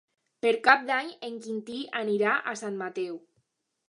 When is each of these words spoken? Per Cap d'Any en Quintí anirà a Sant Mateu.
Per 0.43 0.51
Cap 0.67 0.85
d'Any 0.87 1.11
en 1.27 1.37
Quintí 1.43 1.81
anirà 1.99 2.33
a 2.53 2.55
Sant 2.63 2.81
Mateu. 2.81 3.21